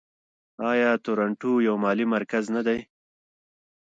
[0.71, 2.79] آیا تورنټو یو مالي مرکز نه دی؟